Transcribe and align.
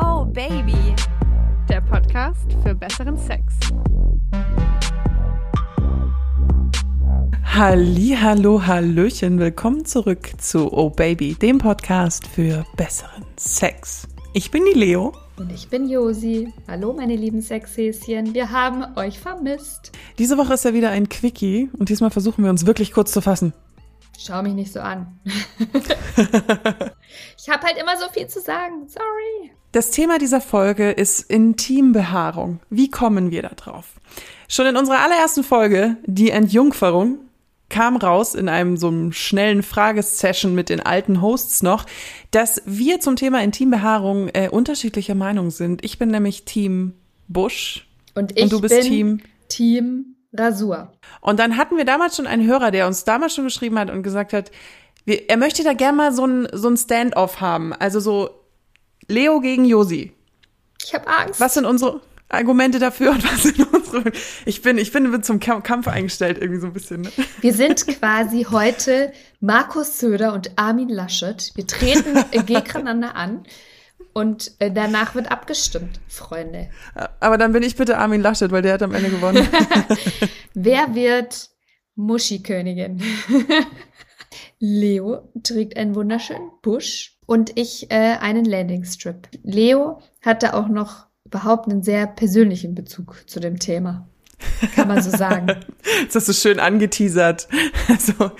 Oh 0.00 0.24
Baby, 0.24 0.94
der 1.68 1.80
Podcast 1.80 2.52
für 2.62 2.74
besseren 2.74 3.16
Sex. 3.16 3.54
Halli, 7.44 8.16
hallo, 8.20 8.66
hallöchen, 8.66 9.38
willkommen 9.38 9.84
zurück 9.84 10.32
zu 10.38 10.72
Oh 10.72 10.90
Baby, 10.90 11.34
dem 11.34 11.58
Podcast 11.58 12.26
für 12.26 12.64
besseren 12.76 13.24
Sex. 13.36 14.08
Ich 14.32 14.50
bin 14.50 14.64
die 14.72 14.78
Leo. 14.78 15.12
Und 15.36 15.52
ich 15.52 15.68
bin 15.68 15.88
Josi. 15.88 16.52
Hallo, 16.68 16.92
meine 16.92 17.16
lieben 17.16 17.42
Sexhäschen. 17.42 18.34
Wir 18.34 18.50
haben 18.50 18.84
euch 18.96 19.18
vermisst. 19.18 19.92
Diese 20.18 20.36
Woche 20.38 20.54
ist 20.54 20.64
ja 20.64 20.74
wieder 20.74 20.90
ein 20.90 21.08
Quickie 21.08 21.70
und 21.78 21.88
diesmal 21.88 22.10
versuchen 22.10 22.44
wir 22.44 22.50
uns 22.50 22.66
wirklich 22.66 22.92
kurz 22.92 23.12
zu 23.12 23.20
fassen. 23.20 23.52
Schau 24.18 24.42
mich 24.42 24.54
nicht 24.54 24.72
so 24.72 24.80
an. 24.80 25.18
ich 27.38 27.48
habe 27.48 27.66
halt 27.66 27.76
immer 27.78 27.96
so 27.98 28.08
viel 28.12 28.26
zu 28.28 28.40
sagen. 28.40 28.88
Sorry. 28.88 29.52
Das 29.72 29.90
Thema 29.90 30.18
dieser 30.18 30.40
Folge 30.40 30.90
ist 30.92 31.28
Intimbehaarung. 31.30 32.60
Wie 32.70 32.90
kommen 32.90 33.30
wir 33.30 33.42
da 33.42 33.48
drauf? 33.48 34.00
Schon 34.48 34.66
in 34.66 34.76
unserer 34.76 35.00
allerersten 35.00 35.42
Folge, 35.42 35.96
die 36.06 36.30
Entjungferung, 36.30 37.18
kam 37.68 37.96
raus 37.96 38.34
in 38.34 38.48
einem 38.48 38.76
so 38.76 38.88
einem 38.88 39.12
schnellen 39.12 39.62
Fragesession 39.62 40.54
mit 40.54 40.68
den 40.68 40.80
alten 40.80 41.20
Hosts 41.20 41.62
noch, 41.62 41.86
dass 42.30 42.62
wir 42.66 43.00
zum 43.00 43.16
Thema 43.16 43.42
Intimbehaarung 43.42 44.28
äh, 44.28 44.48
unterschiedlicher 44.48 45.16
Meinung 45.16 45.50
sind. 45.50 45.84
Ich 45.84 45.98
bin 45.98 46.10
nämlich 46.10 46.44
Team 46.44 46.92
Bush 47.26 47.88
und, 48.14 48.36
ich 48.36 48.44
und 48.44 48.52
du 48.52 48.60
bist 48.60 48.76
bin 48.76 48.84
Team 48.84 49.20
Team 49.48 50.13
Rasur. 50.36 50.92
Und 51.20 51.38
dann 51.38 51.56
hatten 51.56 51.76
wir 51.76 51.84
damals 51.84 52.16
schon 52.16 52.26
einen 52.26 52.46
Hörer, 52.46 52.70
der 52.70 52.86
uns 52.86 53.04
damals 53.04 53.34
schon 53.34 53.44
geschrieben 53.44 53.78
hat 53.78 53.90
und 53.90 54.02
gesagt 54.02 54.32
hat, 54.32 54.50
wir, 55.04 55.28
er 55.28 55.36
möchte 55.36 55.62
da 55.64 55.74
gerne 55.74 55.96
mal 55.96 56.12
so 56.12 56.26
ein, 56.26 56.48
so 56.52 56.68
ein 56.68 56.76
Stand-off 56.76 57.40
haben. 57.40 57.72
Also 57.72 58.00
so 58.00 58.30
Leo 59.08 59.40
gegen 59.40 59.64
Josi. 59.64 60.12
Ich 60.82 60.94
habe 60.94 61.06
Angst. 61.06 61.40
Was 61.40 61.54
sind 61.54 61.66
unsere 61.66 62.00
Argumente 62.28 62.78
dafür 62.78 63.12
und 63.12 63.24
was 63.24 63.42
sind 63.42 63.72
unsere? 63.72 64.12
Ich 64.44 64.62
bin, 64.62 64.78
ich 64.78 64.92
bin 64.92 65.22
zum 65.22 65.40
Kampf 65.40 65.88
eingestellt 65.88 66.38
irgendwie 66.40 66.60
so 66.60 66.66
ein 66.66 66.72
bisschen. 66.72 67.02
Ne? 67.02 67.12
Wir 67.40 67.52
sind 67.54 67.86
quasi 67.86 68.46
heute 68.50 69.12
Markus 69.40 69.98
Söder 69.98 70.32
und 70.32 70.52
Armin 70.56 70.88
Laschet. 70.88 71.52
Wir 71.54 71.66
treten 71.66 72.24
gegeneinander 72.46 73.14
an. 73.16 73.44
Und 74.14 74.52
äh, 74.60 74.70
danach 74.70 75.16
wird 75.16 75.30
abgestimmt, 75.30 76.00
Freunde. 76.06 76.70
Aber 77.18 77.36
dann 77.36 77.52
bin 77.52 77.64
ich 77.64 77.74
bitte 77.74 77.98
Armin 77.98 78.22
Laschet, 78.22 78.52
weil 78.52 78.62
der 78.62 78.74
hat 78.74 78.82
am 78.82 78.94
Ende 78.94 79.10
gewonnen. 79.10 79.46
Wer 80.54 80.94
wird 80.94 81.50
Muschi-Königin? 81.96 83.02
Leo 84.60 85.28
trägt 85.42 85.76
einen 85.76 85.96
wunderschönen 85.96 86.50
Busch 86.62 87.18
und 87.26 87.58
ich 87.58 87.90
äh, 87.90 88.16
einen 88.20 88.44
Landingstrip. 88.44 89.28
Leo 89.42 90.00
hatte 90.22 90.54
auch 90.54 90.68
noch 90.68 91.06
überhaupt 91.24 91.68
einen 91.68 91.82
sehr 91.82 92.06
persönlichen 92.06 92.74
Bezug 92.76 93.24
zu 93.26 93.40
dem 93.40 93.58
Thema. 93.58 94.08
Kann 94.74 94.88
man 94.88 95.02
so 95.02 95.10
sagen. 95.10 95.46
das 96.06 96.14
hast 96.14 96.28
du 96.28 96.32
schön 96.32 96.60
angeteasert. 96.60 97.48
Also, 97.88 98.30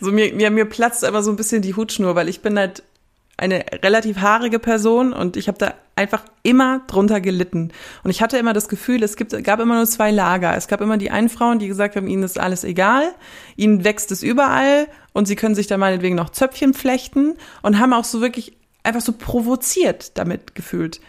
so 0.00 0.12
mir, 0.12 0.34
mir, 0.34 0.50
mir 0.50 0.66
platzt 0.66 1.04
aber 1.04 1.22
so 1.22 1.30
ein 1.30 1.36
bisschen 1.36 1.62
die 1.62 1.74
Hutschnur, 1.74 2.14
weil 2.14 2.28
ich 2.28 2.42
bin 2.42 2.58
halt 2.58 2.82
eine 3.36 3.64
relativ 3.82 4.18
haarige 4.18 4.58
Person 4.58 5.12
und 5.12 5.36
ich 5.36 5.48
habe 5.48 5.58
da 5.58 5.74
einfach 5.96 6.22
immer 6.42 6.82
drunter 6.86 7.20
gelitten. 7.20 7.72
Und 8.02 8.10
ich 8.10 8.22
hatte 8.22 8.38
immer 8.38 8.52
das 8.52 8.68
Gefühl, 8.68 9.02
es 9.02 9.16
gibt, 9.16 9.44
gab 9.44 9.60
immer 9.60 9.76
nur 9.76 9.86
zwei 9.86 10.10
Lager. 10.10 10.56
Es 10.56 10.68
gab 10.68 10.80
immer 10.80 10.96
die 10.96 11.10
einen 11.10 11.28
Frauen, 11.28 11.58
die 11.58 11.68
gesagt 11.68 11.96
haben, 11.96 12.06
ihnen 12.06 12.22
ist 12.22 12.38
alles 12.38 12.64
egal, 12.64 13.12
ihnen 13.56 13.84
wächst 13.84 14.10
es 14.12 14.22
überall 14.22 14.88
und 15.12 15.26
sie 15.26 15.36
können 15.36 15.54
sich 15.54 15.66
da 15.66 15.78
meinetwegen 15.78 16.16
noch 16.16 16.30
Zöpfchen 16.30 16.74
flechten 16.74 17.34
und 17.62 17.78
haben 17.78 17.92
auch 17.92 18.04
so 18.04 18.20
wirklich 18.20 18.56
einfach 18.82 19.00
so 19.00 19.12
provoziert 19.12 20.16
damit 20.18 20.54
gefühlt. 20.54 21.00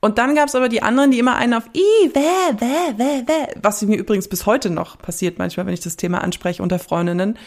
Und 0.00 0.18
dann 0.18 0.34
gab 0.34 0.48
es 0.48 0.54
aber 0.54 0.68
die 0.68 0.82
anderen, 0.82 1.10
die 1.10 1.18
immer 1.18 1.36
einen 1.36 1.54
auf 1.54 1.64
i, 1.74 2.10
wä, 2.14 2.20
wä, 2.58 2.94
wä, 2.96 3.24
wä, 3.26 3.46
was 3.60 3.82
mir 3.82 3.96
übrigens 3.96 4.28
bis 4.28 4.46
heute 4.46 4.70
noch 4.70 4.98
passiert 4.98 5.38
manchmal, 5.38 5.66
wenn 5.66 5.74
ich 5.74 5.80
das 5.80 5.96
Thema 5.96 6.22
anspreche 6.22 6.62
unter 6.62 6.78
Freundinnen. 6.78 7.38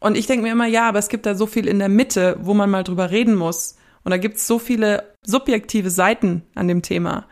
Und 0.00 0.16
ich 0.16 0.26
denke 0.26 0.42
mir 0.42 0.52
immer, 0.52 0.66
ja, 0.66 0.88
aber 0.88 0.98
es 0.98 1.08
gibt 1.08 1.26
da 1.26 1.34
so 1.34 1.46
viel 1.46 1.68
in 1.68 1.78
der 1.78 1.88
Mitte, 1.88 2.36
wo 2.40 2.54
man 2.54 2.70
mal 2.70 2.84
drüber 2.84 3.10
reden 3.10 3.34
muss. 3.34 3.76
Und 4.02 4.10
da 4.10 4.16
gibt 4.16 4.36
es 4.38 4.46
so 4.46 4.58
viele 4.58 5.14
subjektive 5.22 5.90
Seiten 5.90 6.42
an 6.54 6.68
dem 6.68 6.80
Thema, 6.80 7.26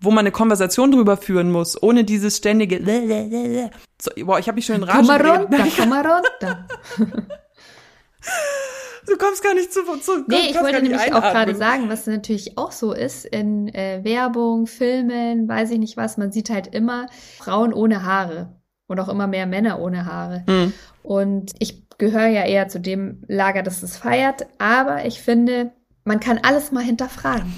wo 0.00 0.10
man 0.10 0.20
eine 0.20 0.32
Konversation 0.32 0.90
drüber 0.90 1.18
führen 1.18 1.52
muss, 1.52 1.80
ohne 1.82 2.04
dieses 2.04 2.38
ständige. 2.38 2.80
So, 4.00 4.10
boah, 4.24 4.38
ich 4.38 4.48
habe 4.48 4.56
mich 4.56 4.66
schon 4.66 4.76
in 4.76 4.84
Rage 4.84 4.98
Komm 4.98 5.06
mal 5.06 5.26
runter, 5.26 5.66
komm 5.76 5.88
mal 5.90 6.06
runter. 6.06 6.66
Du 9.08 9.16
kommst 9.16 9.42
gar 9.42 9.54
nicht 9.54 9.72
zu. 9.72 9.80
zu 10.00 10.24
nee, 10.26 10.50
ich 10.50 10.60
wollte 10.60 10.82
nämlich 10.82 11.00
einatmen. 11.00 11.22
auch 11.22 11.32
gerade 11.32 11.54
sagen, 11.54 11.88
was 11.88 12.06
natürlich 12.06 12.58
auch 12.58 12.72
so 12.72 12.92
ist 12.92 13.24
in 13.24 13.68
äh, 13.74 14.00
Werbung, 14.04 14.66
Filmen, 14.66 15.48
weiß 15.48 15.70
ich 15.70 15.78
nicht 15.78 15.96
was. 15.96 16.18
Man 16.18 16.30
sieht 16.30 16.50
halt 16.50 16.66
immer 16.74 17.06
Frauen 17.38 17.72
ohne 17.72 18.04
Haare 18.04 18.60
und 18.86 19.00
auch 19.00 19.08
immer 19.08 19.26
mehr 19.26 19.46
Männer 19.46 19.80
ohne 19.80 20.04
Haare. 20.04 20.44
Mhm. 20.46 20.72
Und 21.02 21.52
ich 21.58 21.87
gehöre 21.98 22.28
ja 22.28 22.44
eher 22.44 22.68
zu 22.68 22.80
dem 22.80 23.22
Lager, 23.26 23.62
das 23.62 23.82
es 23.82 23.96
feiert. 23.96 24.46
Aber 24.58 25.04
ich 25.04 25.20
finde, 25.20 25.72
man 26.04 26.20
kann 26.20 26.38
alles 26.42 26.72
mal 26.72 26.82
hinterfragen. 26.82 27.52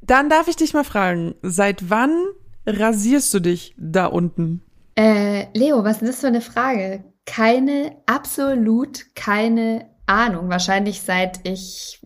Dann 0.00 0.28
darf 0.28 0.48
ich 0.48 0.56
dich 0.56 0.72
mal 0.72 0.84
fragen, 0.84 1.34
seit 1.42 1.90
wann 1.90 2.24
rasierst 2.66 3.32
du 3.34 3.40
dich 3.40 3.74
da 3.78 4.06
unten? 4.06 4.62
Äh, 4.96 5.46
Leo, 5.56 5.84
was 5.84 6.02
ist 6.02 6.08
das 6.08 6.20
für 6.20 6.26
eine 6.28 6.40
Frage? 6.40 7.04
Keine, 7.26 7.96
absolut 8.06 9.14
keine 9.14 9.88
Ahnung. 10.06 10.48
Wahrscheinlich 10.48 11.02
seit 11.02 11.46
ich 11.46 12.00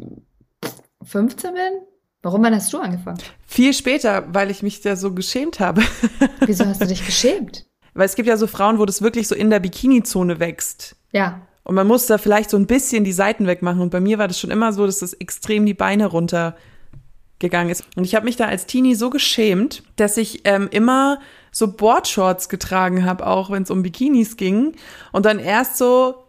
15 1.03 1.55
bin. 1.55 1.63
Warum 2.23 2.43
wann 2.43 2.55
hast 2.55 2.73
du 2.73 2.79
angefangen? 2.79 3.19
Viel 3.47 3.75
später, 3.75 4.25
weil 4.33 4.51
ich 4.51 4.63
mich 4.63 4.81
da 4.81 4.97
so 4.97 5.13
geschämt 5.13 5.61
habe. 5.61 5.83
Wieso 6.41 6.65
hast 6.65 6.81
du 6.81 6.87
dich 6.89 7.05
geschämt? 7.05 7.67
Weil 7.93 8.07
es 8.07 8.17
gibt 8.17 8.29
ja 8.29 8.37
so 8.37 8.47
Frauen, 8.47 8.79
wo 8.79 8.87
das 8.87 9.03
wirklich 9.03 9.29
so 9.29 9.35
in 9.35 9.51
der 9.51 9.61
Bikini-Zone 9.61 10.41
wächst. 10.41 10.97
Ja. 11.13 11.43
Und 11.65 11.75
man 11.75 11.87
muss 11.87 12.07
da 12.07 12.19
vielleicht 12.19 12.51
so 12.51 12.57
ein 12.57 12.67
bisschen 12.67 13.05
die 13.05 13.13
Seiten 13.13 13.47
wegmachen. 13.47 13.81
Und 13.81 13.91
bei 13.91 14.01
mir 14.01 14.19
war 14.19 14.29
das 14.29 14.39
schon 14.39 14.51
immer 14.51 14.73
so, 14.73 14.87
dass 14.87 15.01
das 15.01 15.15
extrem 15.15 15.65
die 15.65 15.75
Beine 15.75 16.07
runtergegangen 16.07 17.71
ist. 17.71 17.85
Und 17.97 18.05
ich 18.05 18.15
habe 18.15 18.27
mich 18.27 18.37
da 18.37 18.45
als 18.47 18.67
Teenie 18.67 18.95
so 18.95 19.11
geschämt, 19.11 19.83
dass 19.97 20.17
ich 20.19 20.43
ähm, 20.45 20.69
immer 20.71 21.21
so 21.51 21.73
Boardshorts 21.73 22.49
getragen 22.49 23.05
habe, 23.05 23.27
auch 23.27 23.51
wenn 23.51 23.63
es 23.63 23.71
um 23.71 23.83
Bikinis 23.83 24.37
ging. 24.37 24.77
Und 25.11 25.25
dann 25.25 25.39
erst 25.39 25.79
so 25.79 26.25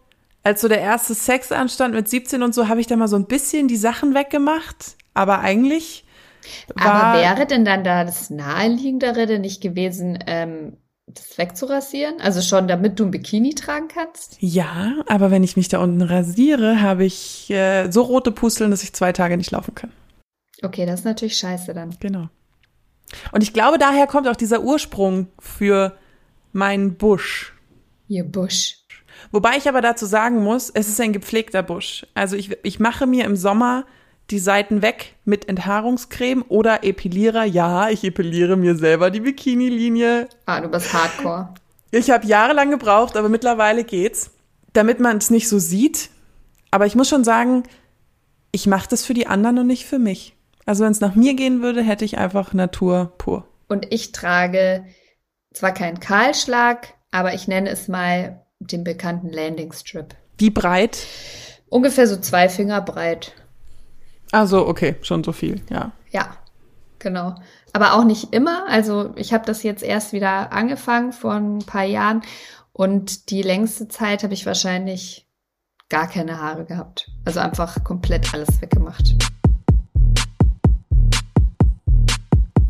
als 0.46 0.60
so 0.60 0.68
der 0.68 0.80
erste 0.80 1.14
Sex 1.14 1.50
anstand 1.50 1.92
mit 1.92 2.08
17 2.08 2.40
und 2.42 2.54
so, 2.54 2.68
habe 2.68 2.80
ich 2.80 2.86
da 2.86 2.94
mal 2.94 3.08
so 3.08 3.16
ein 3.16 3.26
bisschen 3.26 3.66
die 3.66 3.76
Sachen 3.76 4.14
weggemacht. 4.14 4.96
Aber 5.12 5.40
eigentlich. 5.40 6.04
War 6.74 6.86
Aber 6.86 7.18
wäre 7.18 7.46
denn 7.46 7.64
dann 7.64 7.82
da 7.82 8.04
das 8.04 8.30
Naheliegendere 8.30 9.26
denn 9.26 9.40
nicht 9.40 9.60
gewesen, 9.60 10.20
ähm, 10.28 10.76
das 11.06 11.38
wegzurasieren? 11.38 12.20
Also 12.20 12.42
schon, 12.42 12.68
damit 12.68 12.98
du 12.98 13.04
ein 13.04 13.10
Bikini 13.10 13.54
tragen 13.54 13.88
kannst? 13.88 14.36
Ja, 14.40 14.94
aber 15.06 15.30
wenn 15.30 15.44
ich 15.44 15.56
mich 15.56 15.68
da 15.68 15.78
unten 15.78 16.02
rasiere, 16.02 16.82
habe 16.82 17.04
ich 17.04 17.50
äh, 17.50 17.90
so 17.90 18.02
rote 18.02 18.32
Pusteln, 18.32 18.70
dass 18.70 18.82
ich 18.82 18.92
zwei 18.92 19.12
Tage 19.12 19.36
nicht 19.36 19.50
laufen 19.50 19.74
kann. 19.74 19.92
Okay, 20.62 20.86
das 20.86 21.00
ist 21.00 21.06
natürlich 21.06 21.36
scheiße 21.36 21.74
dann. 21.74 21.96
Genau. 22.00 22.28
Und 23.32 23.42
ich 23.42 23.52
glaube, 23.52 23.78
daher 23.78 24.06
kommt 24.06 24.26
auch 24.26 24.36
dieser 24.36 24.62
Ursprung 24.62 25.28
für 25.38 25.96
meinen 26.52 26.96
Busch. 26.96 27.54
Ihr 28.08 28.24
Busch. 28.24 28.78
Wobei 29.30 29.56
ich 29.56 29.68
aber 29.68 29.80
dazu 29.80 30.06
sagen 30.06 30.42
muss, 30.42 30.70
es 30.70 30.88
ist 30.88 31.00
ein 31.00 31.12
gepflegter 31.12 31.62
Busch. 31.62 32.06
Also 32.14 32.36
ich, 32.36 32.56
ich 32.64 32.80
mache 32.80 33.06
mir 33.06 33.24
im 33.24 33.36
Sommer 33.36 33.84
die 34.30 34.38
Seiten 34.38 34.82
weg 34.82 35.14
mit 35.24 35.48
Enthaarungscreme 35.48 36.44
oder 36.48 36.84
Epilierer. 36.84 37.44
Ja, 37.44 37.90
ich 37.90 38.04
epiliere 38.04 38.56
mir 38.56 38.76
selber 38.76 39.10
die 39.10 39.20
Bikini-Linie. 39.20 40.28
Ah, 40.46 40.60
du 40.60 40.68
bist 40.68 40.92
hardcore. 40.92 41.54
Ich 41.90 42.10
habe 42.10 42.26
jahrelang 42.26 42.70
gebraucht, 42.70 43.16
aber 43.16 43.28
mittlerweile 43.28 43.84
geht's, 43.84 44.32
damit 44.72 45.00
man 45.00 45.18
es 45.18 45.30
nicht 45.30 45.48
so 45.48 45.58
sieht. 45.58 46.10
Aber 46.70 46.86
ich 46.86 46.96
muss 46.96 47.08
schon 47.08 47.24
sagen, 47.24 47.62
ich 48.50 48.66
mache 48.66 48.88
das 48.88 49.04
für 49.04 49.14
die 49.14 49.26
anderen 49.26 49.58
und 49.58 49.66
nicht 49.66 49.86
für 49.86 49.98
mich. 49.98 50.34
Also 50.64 50.84
wenn 50.84 50.92
es 50.92 51.00
nach 51.00 51.14
mir 51.14 51.34
gehen 51.34 51.62
würde, 51.62 51.82
hätte 51.82 52.04
ich 52.04 52.18
einfach 52.18 52.52
Natur 52.52 53.12
pur. 53.18 53.46
Und 53.68 53.92
ich 53.92 54.12
trage 54.12 54.84
zwar 55.54 55.72
keinen 55.72 56.00
Kahlschlag, 56.00 56.94
aber 57.12 57.34
ich 57.34 57.48
nenne 57.48 57.70
es 57.70 57.88
mal 57.88 58.44
den 58.58 58.82
bekannten 58.82 59.30
Landing 59.30 59.72
Strip. 59.72 60.14
Wie 60.38 60.50
breit? 60.50 60.98
Ungefähr 61.68 62.06
so 62.06 62.16
zwei 62.16 62.48
Finger 62.48 62.80
breit. 62.80 63.32
Also 64.32 64.66
okay, 64.66 64.96
schon 65.02 65.22
so 65.24 65.32
viel, 65.32 65.62
ja. 65.70 65.92
Ja, 66.10 66.36
genau. 66.98 67.34
Aber 67.72 67.94
auch 67.94 68.04
nicht 68.04 68.32
immer. 68.32 68.66
Also 68.68 69.12
ich 69.16 69.32
habe 69.32 69.44
das 69.46 69.62
jetzt 69.62 69.82
erst 69.82 70.12
wieder 70.12 70.52
angefangen 70.52 71.12
vor 71.12 71.34
ein 71.34 71.58
paar 71.58 71.84
Jahren 71.84 72.22
und 72.72 73.30
die 73.30 73.42
längste 73.42 73.88
Zeit 73.88 74.22
habe 74.22 74.34
ich 74.34 74.46
wahrscheinlich 74.46 75.28
gar 75.88 76.08
keine 76.08 76.40
Haare 76.40 76.64
gehabt. 76.64 77.10
Also 77.24 77.40
einfach 77.40 77.84
komplett 77.84 78.32
alles 78.34 78.60
weggemacht. 78.60 79.14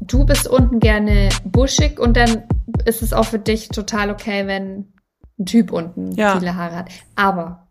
Du 0.01 0.25
bist 0.25 0.47
unten 0.47 0.79
gerne 0.79 1.31
buschig 1.45 1.99
und 1.99 2.17
dann 2.17 2.45
ist 2.85 3.03
es 3.03 3.13
auch 3.13 3.25
für 3.25 3.39
dich 3.39 3.69
total 3.69 4.11
okay, 4.11 4.47
wenn 4.47 4.93
ein 5.39 5.47
Typ 5.47 5.73
unten 5.73 6.13
ja. 6.13 6.39
viele 6.39 6.55
Haare 6.55 6.77
hat. 6.77 6.91
Aber 7.17 7.67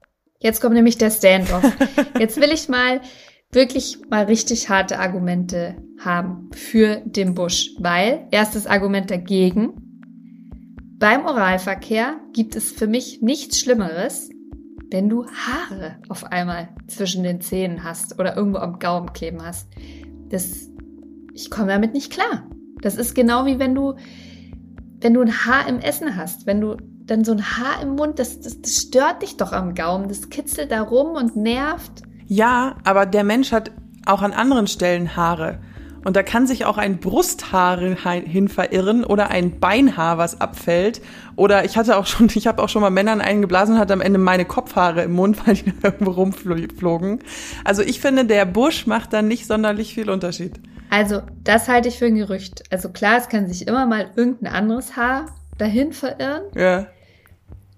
Jetzt 0.46 0.62
kommt 0.62 0.76
nämlich 0.76 1.00
der 1.00 1.10
Standoff. 1.10 1.64
Jetzt 2.20 2.40
will 2.40 2.52
ich 2.52 2.70
mal 2.70 3.02
wirklich 3.52 4.00
mal 4.10 4.26
richtig 4.26 4.70
harte 4.70 5.00
Argumente 5.00 5.76
haben 6.00 6.50
für 6.54 7.02
den 7.06 7.34
Busch, 7.34 7.72
weil 7.80 8.28
erstes 8.32 8.68
Argument 8.68 9.10
dagegen. 9.10 9.74
Beim 10.98 11.26
Oralverkehr 11.26 12.20
gibt 12.34 12.56
es 12.56 12.72
für 12.72 12.88
mich 12.88 13.22
nichts 13.22 13.60
Schlimmeres, 13.60 14.30
wenn 14.92 15.10
du 15.10 15.26
Haare 15.26 15.98
auf 16.10 16.26
einmal 16.26 16.70
zwischen 16.88 17.24
den 17.24 17.42
Zähnen 17.42 17.84
hast 17.84 18.20
oder 18.20 18.36
irgendwo 18.38 18.60
am 18.60 18.80
Gaumen 18.80 19.14
kleben 19.14 19.44
hast. 19.44 19.68
Das, 20.30 20.70
ich 21.34 21.50
komme 21.50 21.68
damit 21.68 21.94
nicht 21.94 22.12
klar. 22.12 22.50
Das 22.82 22.96
ist 22.96 23.16
genau 23.16 23.46
wie 23.46 23.60
wenn 23.60 23.76
du, 23.76 23.96
wenn 25.02 25.14
du 25.14 25.22
ein 25.22 25.46
Haar 25.46 25.68
im 25.68 25.80
Essen 25.80 26.16
hast, 26.16 26.46
wenn 26.46 26.62
du 26.62 26.78
dann 27.06 27.24
so 27.24 27.34
ein 27.34 27.44
Haar 27.44 27.82
im 27.82 27.96
Mund, 27.96 28.20
das, 28.20 28.40
das, 28.40 28.62
das 28.62 28.76
stört 28.76 29.22
dich 29.22 29.38
doch 29.38 29.52
am 29.52 29.76
Gaumen, 29.76 30.08
das 30.08 30.30
kitzelt 30.30 30.72
da 30.72 30.82
rum 30.82 31.16
und 31.16 31.36
nervt. 31.36 32.04
Ja, 32.28 32.76
aber 32.84 33.06
der 33.06 33.24
Mensch 33.24 33.52
hat 33.52 33.72
auch 34.06 34.22
an 34.22 34.34
anderen 34.34 34.68
Stellen 34.68 35.16
Haare. 35.16 35.60
Und 36.06 36.16
da 36.16 36.22
kann 36.22 36.46
sich 36.46 36.66
auch 36.66 36.78
ein 36.78 37.00
Brusthaar 37.00 37.80
hin 37.80 38.48
verirren 38.48 39.04
oder 39.04 39.32
ein 39.32 39.60
Beinhaar, 39.60 40.20
was 40.20 40.40
abfällt. 40.40 41.02
Oder 41.36 41.66
ich 41.66 41.78
hatte 41.78 41.98
auch 41.98 42.06
schon, 42.06 42.30
ich 42.36 42.46
habe 42.46 42.62
auch 42.62 42.70
schon 42.70 42.84
mal 42.84 42.92
Männern 42.92 43.22
eingeblasen 43.22 43.76
und 43.76 43.82
hatte 43.82 43.94
am 43.94 44.02
Ende 44.02 44.20
meine 44.20 44.46
Kopfhaare 44.46 45.02
im 45.02 45.14
Mund, 45.14 45.36
weil 45.48 45.56
die 45.56 45.74
irgendwo 45.82 46.12
rumflogen. 46.12 47.20
Also 47.64 47.82
ich 47.82 48.00
finde, 48.00 48.26
der 48.26 48.46
Busch 48.46 48.86
macht 48.86 49.14
da 49.14 49.24
nicht 49.24 49.48
sonderlich 49.48 49.96
viel 49.96 50.10
Unterschied. 50.10 50.60
Also 50.92 51.24
das 51.44 51.68
halte 51.68 51.90
ich 51.90 51.98
für 51.98 52.06
ein 52.06 52.16
Gerücht. 52.16 52.64
Also 52.70 52.90
klar, 52.90 53.18
es 53.18 53.28
kann 53.28 53.48
sich 53.48 53.68
immer 53.68 53.88
mal 53.88 54.12
irgendein 54.16 54.54
anderes 54.54 54.96
Haar 54.96 55.26
dahin 55.58 55.92
verirren. 55.92 56.44
Ja. 56.56 56.86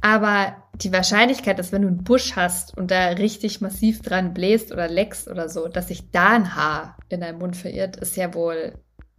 Aber 0.02 0.56
die 0.76 0.94
Wahrscheinlichkeit, 0.94 1.58
dass 1.58 1.72
wenn 1.72 1.82
du 1.82 1.88
einen 1.88 2.04
Busch 2.04 2.36
hast 2.36 2.78
und 2.78 2.92
da 2.92 3.08
richtig 3.10 3.62
massiv 3.62 4.02
dran 4.02 4.34
bläst 4.34 4.72
oder 4.72 4.88
leckst 4.88 5.28
oder 5.28 5.50
so, 5.50 5.68
dass 5.68 5.88
sich 5.88 6.12
da 6.12 6.30
ein 6.30 6.56
Haar 6.56 6.98
in 7.10 7.22
deinem 7.22 7.40
Mund 7.40 7.56
verirrt, 7.56 7.96
ist 7.98 8.16
ja 8.16 8.34
wohl 8.34 8.74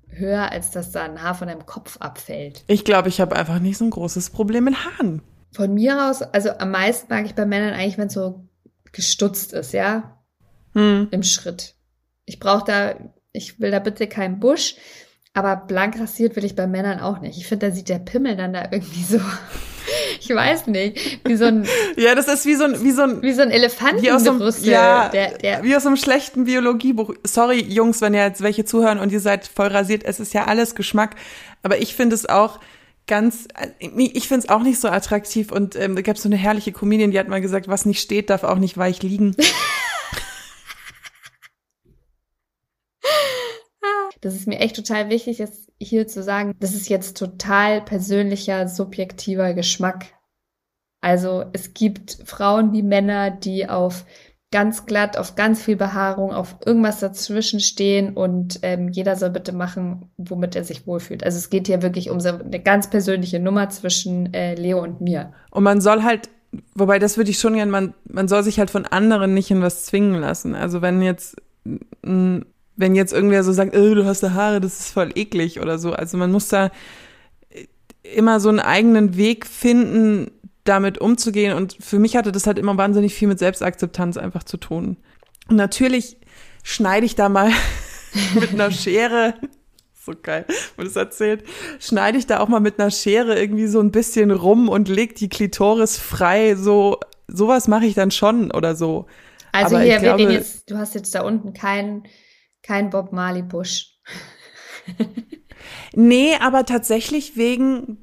höher, 0.08 0.50
als 0.50 0.70
dass 0.70 0.90
da 0.92 1.04
ein 1.04 1.22
Haar 1.22 1.34
von 1.34 1.48
deinem 1.48 1.66
Kopf 1.66 1.96
abfällt. 1.98 2.64
Ich 2.66 2.84
glaube, 2.84 3.08
ich 3.08 3.20
habe 3.20 3.36
einfach 3.36 3.58
nicht 3.58 3.78
so 3.78 3.84
ein 3.84 3.90
großes 3.90 4.30
Problem 4.30 4.64
mit 4.64 4.76
Haaren. 4.84 5.22
Von 5.52 5.74
mir 5.74 6.08
aus, 6.08 6.22
also 6.22 6.50
am 6.58 6.70
meisten 6.70 7.12
mag 7.12 7.26
ich 7.26 7.34
bei 7.34 7.46
Männern 7.46 7.74
eigentlich, 7.74 7.98
wenn 7.98 8.08
es 8.08 8.14
so 8.14 8.44
gestutzt 8.92 9.52
ist, 9.52 9.72
ja? 9.72 10.18
Hm. 10.74 11.08
Im 11.10 11.22
Schritt. 11.22 11.74
Ich 12.24 12.38
brauche 12.38 12.64
da, 12.64 12.94
ich 13.32 13.58
will 13.58 13.70
da 13.70 13.78
bitte 13.78 14.06
keinen 14.06 14.38
Busch, 14.40 14.76
aber 15.34 15.56
blank 15.56 15.98
rasiert 15.98 16.36
will 16.36 16.44
ich 16.44 16.54
bei 16.54 16.66
Männern 16.66 17.00
auch 17.00 17.20
nicht. 17.20 17.38
Ich 17.38 17.46
finde, 17.46 17.68
da 17.68 17.74
sieht 17.74 17.88
der 17.88 17.98
Pimmel 17.98 18.36
dann 18.36 18.52
da 18.52 18.68
irgendwie 18.70 19.02
so 19.02 19.20
ich 20.20 20.28
weiß 20.28 20.66
nicht, 20.66 21.20
wie 21.24 21.36
so 21.36 21.46
ein 21.46 21.66
Ja, 21.96 22.14
das 22.14 22.28
ist 22.28 22.46
wie 22.46 22.54
so 22.54 22.64
ein 22.64 22.82
wie 22.82 22.92
so 22.92 23.02
ein 23.02 23.22
wie 23.22 23.32
so 23.32 23.42
ein 23.42 23.50
Elefantenbrüssel, 23.50 24.68
ja, 24.68 25.08
der, 25.08 25.38
der 25.38 25.62
wie 25.62 25.74
aus 25.76 25.86
einem 25.86 25.96
schlechten 25.96 26.44
Biologiebuch. 26.44 27.14
Sorry 27.24 27.60
Jungs, 27.60 28.00
wenn 28.00 28.14
ihr 28.14 28.24
jetzt 28.24 28.42
welche 28.42 28.64
zuhören 28.64 28.98
und 28.98 29.12
ihr 29.12 29.20
seid 29.20 29.46
voll 29.46 29.68
rasiert, 29.68 30.04
es 30.04 30.20
ist 30.20 30.34
ja 30.34 30.44
alles 30.44 30.74
Geschmack, 30.74 31.16
aber 31.62 31.78
ich 31.78 31.94
finde 31.94 32.14
es 32.14 32.28
auch 32.28 32.60
ganz, 33.08 33.48
ich 33.80 34.28
finde 34.28 34.44
es 34.44 34.48
auch 34.50 34.62
nicht 34.62 34.78
so 34.78 34.88
attraktiv 34.88 35.50
und 35.50 35.74
ähm, 35.74 35.96
da 35.96 36.02
gab 36.02 36.16
es 36.16 36.22
so 36.22 36.28
eine 36.28 36.36
herrliche 36.36 36.72
Comedian, 36.72 37.10
die 37.10 37.18
hat 37.18 37.28
mal 37.28 37.40
gesagt, 37.40 37.66
was 37.66 37.86
nicht 37.86 38.00
steht, 38.00 38.30
darf 38.30 38.44
auch 38.44 38.58
nicht 38.58 38.78
weich 38.78 39.02
liegen. 39.02 39.34
Das 44.20 44.34
ist 44.34 44.46
mir 44.46 44.58
echt 44.58 44.76
total 44.76 45.10
wichtig, 45.10 45.38
jetzt 45.38 45.70
hier 45.80 46.06
zu 46.08 46.22
sagen, 46.22 46.54
das 46.58 46.74
ist 46.74 46.88
jetzt 46.88 47.16
total 47.16 47.80
persönlicher, 47.80 48.68
subjektiver 48.68 49.54
Geschmack. 49.54 50.06
Also 51.00 51.44
es 51.52 51.74
gibt 51.74 52.18
Frauen 52.24 52.72
wie 52.72 52.82
Männer, 52.82 53.30
die 53.30 53.68
auf 53.68 54.04
ganz 54.50 54.86
glatt, 54.86 55.18
auf 55.18 55.34
ganz 55.34 55.62
viel 55.62 55.76
Behaarung, 55.76 56.32
auf 56.32 56.56
irgendwas 56.64 57.00
dazwischen 57.00 57.60
stehen 57.60 58.14
und 58.14 58.60
ähm, 58.62 58.88
jeder 58.88 59.14
soll 59.14 59.30
bitte 59.30 59.52
machen, 59.52 60.10
womit 60.16 60.56
er 60.56 60.64
sich 60.64 60.86
wohlfühlt. 60.86 61.22
Also 61.22 61.36
es 61.36 61.50
geht 61.50 61.66
hier 61.66 61.82
wirklich 61.82 62.08
um 62.10 62.18
so 62.18 62.30
eine 62.30 62.60
ganz 62.60 62.88
persönliche 62.88 63.40
Nummer 63.40 63.68
zwischen 63.68 64.32
äh, 64.32 64.54
Leo 64.54 64.82
und 64.82 65.02
mir. 65.02 65.32
Und 65.50 65.64
man 65.64 65.82
soll 65.82 66.02
halt, 66.02 66.30
wobei 66.74 66.98
das 66.98 67.18
würde 67.18 67.30
ich 67.30 67.38
schon 67.38 67.54
gern, 67.54 67.68
man, 67.68 67.92
man 68.04 68.26
soll 68.26 68.42
sich 68.42 68.58
halt 68.58 68.70
von 68.70 68.86
anderen 68.86 69.34
nicht 69.34 69.50
in 69.50 69.60
was 69.60 69.84
zwingen 69.84 70.14
lassen. 70.14 70.54
Also 70.54 70.80
wenn 70.80 71.02
jetzt 71.02 71.36
ein 72.02 72.46
wenn 72.78 72.94
jetzt 72.94 73.12
irgendwer 73.12 73.42
so 73.42 73.52
sagt, 73.52 73.76
oh, 73.76 73.94
du 73.94 74.06
hast 74.06 74.22
da 74.22 74.32
Haare, 74.32 74.60
das 74.60 74.78
ist 74.78 74.92
voll 74.92 75.10
eklig 75.16 75.60
oder 75.60 75.78
so. 75.78 75.92
Also 75.92 76.16
man 76.16 76.30
muss 76.30 76.48
da 76.48 76.70
immer 78.02 78.40
so 78.40 78.48
einen 78.48 78.60
eigenen 78.60 79.16
Weg 79.16 79.46
finden, 79.46 80.30
damit 80.62 80.98
umzugehen. 80.98 81.54
Und 81.54 81.76
für 81.80 81.98
mich 81.98 82.16
hatte 82.16 82.30
das 82.30 82.46
halt 82.46 82.58
immer 82.58 82.76
wahnsinnig 82.76 83.14
viel 83.14 83.26
mit 83.26 83.40
Selbstakzeptanz 83.40 84.16
einfach 84.16 84.44
zu 84.44 84.58
tun. 84.58 84.96
Und 85.48 85.56
natürlich 85.56 86.18
schneide 86.62 87.04
ich 87.04 87.16
da 87.16 87.28
mal 87.28 87.50
mit 88.34 88.52
einer 88.52 88.70
Schere, 88.70 89.34
so 90.04 90.12
geil, 90.22 90.46
wo 90.76 90.84
das 90.84 90.94
erzählt, 90.94 91.42
schneide 91.80 92.16
ich 92.16 92.28
da 92.28 92.38
auch 92.38 92.48
mal 92.48 92.60
mit 92.60 92.78
einer 92.78 92.92
Schere 92.92 93.38
irgendwie 93.38 93.66
so 93.66 93.80
ein 93.80 93.90
bisschen 93.90 94.30
rum 94.30 94.68
und 94.68 94.88
leg 94.88 95.16
die 95.16 95.28
Klitoris 95.28 95.98
frei. 95.98 96.54
So, 96.54 97.00
sowas 97.26 97.66
mache 97.66 97.86
ich 97.86 97.94
dann 97.94 98.12
schon 98.12 98.52
oder 98.52 98.76
so. 98.76 99.06
Also 99.50 99.74
Aber 99.74 99.84
hier, 99.84 99.98
glaube, 99.98 100.22
jetzt, 100.32 100.70
du 100.70 100.78
hast 100.78 100.94
jetzt 100.94 101.12
da 101.16 101.22
unten 101.22 101.54
keinen 101.54 102.04
kein 102.68 102.90
Bob 102.90 103.12
Marley 103.12 103.42
Busch. 103.42 103.98
nee, 105.94 106.36
aber 106.38 106.66
tatsächlich 106.66 107.34
wegen 107.38 107.96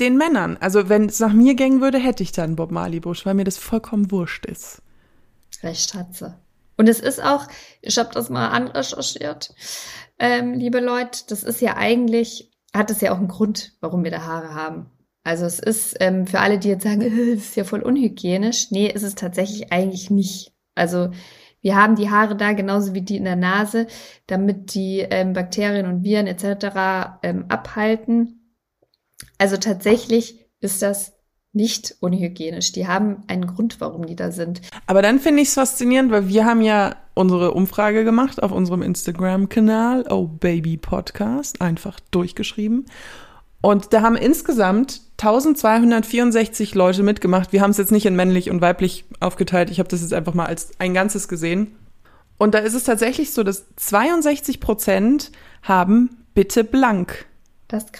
den 0.00 0.16
Männern. 0.16 0.56
Also 0.60 0.88
wenn 0.88 1.06
es 1.06 1.20
nach 1.20 1.32
mir 1.32 1.54
gehen 1.54 1.80
würde, 1.80 1.98
hätte 1.98 2.24
ich 2.24 2.32
dann 2.32 2.56
Bob 2.56 2.72
Marley 2.72 2.98
Busch, 2.98 3.24
weil 3.24 3.34
mir 3.34 3.44
das 3.44 3.58
vollkommen 3.58 4.10
wurscht 4.10 4.44
ist. 4.44 4.82
Recht 5.62 5.94
hat 5.94 6.16
sie. 6.16 6.34
Und 6.76 6.88
es 6.88 6.98
ist 6.98 7.22
auch, 7.22 7.46
ich 7.80 7.96
habe 7.96 8.10
das 8.12 8.28
mal 8.28 8.48
anrecherchiert, 8.48 9.54
ähm, 10.18 10.54
liebe 10.54 10.80
Leute, 10.80 11.20
das 11.28 11.44
ist 11.44 11.60
ja 11.60 11.76
eigentlich, 11.76 12.50
hat 12.74 12.90
es 12.90 13.00
ja 13.00 13.12
auch 13.12 13.18
einen 13.18 13.28
Grund, 13.28 13.76
warum 13.80 14.02
wir 14.02 14.10
da 14.10 14.22
Haare 14.22 14.52
haben. 14.52 14.90
Also 15.22 15.44
es 15.44 15.60
ist 15.60 15.96
ähm, 16.00 16.26
für 16.26 16.40
alle, 16.40 16.58
die 16.58 16.68
jetzt 16.70 16.82
sagen, 16.82 17.00
das 17.34 17.44
ist 17.44 17.56
ja 17.56 17.62
voll 17.62 17.82
unhygienisch. 17.82 18.72
Nee, 18.72 18.88
ist 18.88 19.04
es 19.04 19.14
tatsächlich 19.14 19.72
eigentlich 19.72 20.10
nicht. 20.10 20.52
Also 20.74 21.10
wir 21.68 21.76
haben 21.76 21.96
die 21.96 22.08
Haare 22.08 22.34
da 22.34 22.54
genauso 22.54 22.94
wie 22.94 23.02
die 23.02 23.18
in 23.18 23.24
der 23.24 23.36
Nase, 23.36 23.88
damit 24.26 24.72
die 24.72 25.00
ähm, 25.00 25.34
Bakterien 25.34 25.84
und 25.84 26.02
Viren 26.02 26.26
etc. 26.26 27.18
Ähm, 27.22 27.44
abhalten. 27.50 28.54
Also 29.36 29.58
tatsächlich 29.58 30.46
ist 30.60 30.80
das 30.80 31.12
nicht 31.52 31.96
unhygienisch. 32.00 32.72
Die 32.72 32.88
haben 32.88 33.22
einen 33.26 33.46
Grund, 33.46 33.82
warum 33.82 34.06
die 34.06 34.16
da 34.16 34.30
sind. 34.30 34.62
Aber 34.86 35.02
dann 35.02 35.18
finde 35.18 35.42
ich 35.42 35.48
es 35.48 35.54
faszinierend, 35.54 36.10
weil 36.10 36.28
wir 36.28 36.46
haben 36.46 36.62
ja 36.62 36.96
unsere 37.12 37.52
Umfrage 37.52 38.02
gemacht 38.02 38.42
auf 38.42 38.50
unserem 38.50 38.80
Instagram-Kanal, 38.80 40.06
Oh 40.08 40.26
Baby 40.26 40.78
Podcast, 40.78 41.60
einfach 41.60 42.00
durchgeschrieben. 42.10 42.86
Und 43.60 43.92
da 43.92 44.00
haben 44.00 44.16
insgesamt 44.16 45.02
1264 45.18 46.74
Leute 46.74 47.02
mitgemacht. 47.02 47.52
Wir 47.52 47.60
haben 47.60 47.72
es 47.72 47.76
jetzt 47.76 47.90
nicht 47.90 48.06
in 48.06 48.14
männlich 48.14 48.50
und 48.50 48.60
weiblich 48.60 49.04
aufgeteilt. 49.18 49.68
Ich 49.70 49.80
habe 49.80 49.88
das 49.88 50.00
jetzt 50.00 50.14
einfach 50.14 50.34
mal 50.34 50.46
als 50.46 50.70
ein 50.78 50.94
Ganzes 50.94 51.26
gesehen. 51.26 51.76
Und 52.38 52.54
da 52.54 52.58
ist 52.58 52.74
es 52.74 52.84
tatsächlich 52.84 53.32
so, 53.32 53.42
dass 53.42 53.64
62 53.76 54.60
Prozent 54.60 55.32
haben 55.62 56.24
bitte 56.34 56.62
blank 56.62 57.26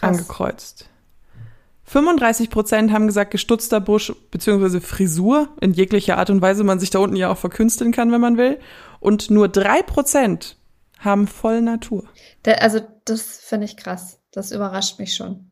angekreuzt. 0.00 0.88
35 1.84 2.50
Prozent 2.50 2.92
haben 2.92 3.06
gesagt 3.06 3.32
gestutzter 3.32 3.80
Busch 3.80 4.12
bzw. 4.30 4.80
Frisur 4.80 5.48
in 5.60 5.72
jeglicher 5.72 6.18
Art 6.18 6.30
und 6.30 6.40
Weise, 6.40 6.62
man 6.62 6.78
sich 6.78 6.90
da 6.90 7.00
unten 7.00 7.16
ja 7.16 7.30
auch 7.32 7.38
verkünsteln 7.38 7.92
kann, 7.92 8.12
wenn 8.12 8.20
man 8.20 8.36
will. 8.36 8.60
Und 9.00 9.30
nur 9.30 9.48
drei 9.48 9.82
Prozent 9.82 10.56
haben 10.98 11.26
voll 11.26 11.62
Natur. 11.62 12.04
Also 12.44 12.80
das 13.04 13.38
finde 13.38 13.64
ich 13.64 13.76
krass. 13.76 14.20
Das 14.30 14.52
überrascht 14.52 14.98
mich 14.98 15.14
schon. 15.14 15.50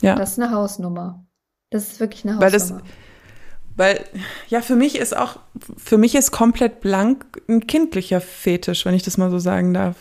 Ja. 0.00 0.14
Das 0.14 0.32
ist 0.32 0.40
eine 0.40 0.50
Hausnummer. 0.52 1.26
Das 1.70 1.88
ist 1.88 2.00
wirklich 2.00 2.24
eine 2.24 2.36
Hausnummer. 2.36 2.52
Weil 2.52 2.52
das, 2.52 2.74
weil, 3.78 4.04
ja, 4.48 4.60
für 4.60 4.74
mich 4.74 4.98
ist 4.98 5.16
auch, 5.16 5.38
für 5.76 5.98
mich 5.98 6.16
ist 6.16 6.32
komplett 6.32 6.80
blank 6.80 7.40
ein 7.48 7.66
kindlicher 7.66 8.20
Fetisch, 8.20 8.84
wenn 8.84 8.94
ich 8.94 9.04
das 9.04 9.18
mal 9.18 9.30
so 9.30 9.38
sagen 9.38 9.72
darf. 9.72 9.96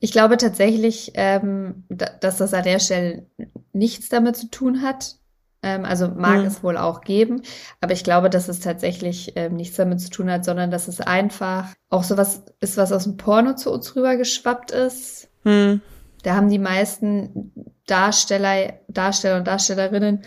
Ich 0.00 0.10
glaube 0.10 0.36
tatsächlich, 0.36 1.12
ähm, 1.14 1.84
dass 1.88 2.38
das 2.38 2.52
an 2.52 2.64
der 2.64 2.80
Stelle 2.80 3.26
nichts 3.72 4.08
damit 4.08 4.36
zu 4.36 4.50
tun 4.50 4.82
hat. 4.82 5.16
Ähm, 5.62 5.84
also 5.84 6.08
mag 6.08 6.40
mhm. 6.40 6.46
es 6.46 6.64
wohl 6.64 6.76
auch 6.76 7.02
geben, 7.02 7.42
aber 7.80 7.92
ich 7.92 8.02
glaube, 8.02 8.28
dass 8.28 8.48
es 8.48 8.58
tatsächlich 8.58 9.34
ähm, 9.36 9.54
nichts 9.54 9.76
damit 9.76 10.00
zu 10.00 10.10
tun 10.10 10.28
hat, 10.28 10.44
sondern 10.44 10.72
dass 10.72 10.88
es 10.88 11.00
einfach 11.00 11.68
auch 11.88 12.02
sowas 12.02 12.42
ist, 12.58 12.76
was 12.76 12.90
aus 12.90 13.04
dem 13.04 13.16
Porno 13.16 13.54
zu 13.54 13.70
uns 13.70 13.94
rübergeschwappt 13.94 14.72
ist. 14.72 15.28
Mhm. 15.44 15.80
Da 16.24 16.34
haben 16.34 16.50
die 16.50 16.58
meisten 16.58 17.52
Darsteller, 17.86 18.74
Darsteller 18.88 19.38
und 19.38 19.46
Darstellerinnen 19.46 20.22